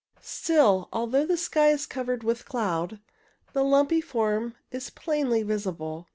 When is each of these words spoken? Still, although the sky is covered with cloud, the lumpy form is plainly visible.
Still, 0.23 0.89
although 0.91 1.27
the 1.27 1.37
sky 1.37 1.67
is 1.69 1.85
covered 1.85 2.23
with 2.23 2.45
cloud, 2.49 2.99
the 3.53 3.63
lumpy 3.63 4.01
form 4.01 4.55
is 4.71 4.89
plainly 4.89 5.43
visible. 5.43 6.07